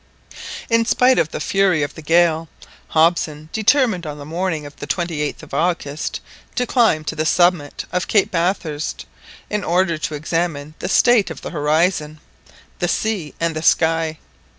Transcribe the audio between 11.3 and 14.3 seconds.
the horizon, the sea, and the sky.